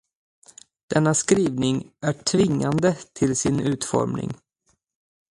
Denna 0.87 1.13
skrivning 1.13 1.91
är 2.01 2.13
tvingade 2.13 2.93
till 2.93 3.35
sin 3.35 3.59
utformning. 3.59 4.31